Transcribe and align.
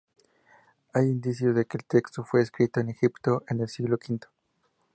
Hay 0.95 1.09
indicios 1.11 1.53
de 1.53 1.65
que 1.67 1.77
el 1.77 1.85
texto 1.85 2.23
fue 2.23 2.41
escrito 2.41 2.79
en 2.79 2.89
Egipto 2.89 3.43
en 3.47 3.61
el 3.61 3.67
siglo 3.67 3.99
quinto. 3.99 4.29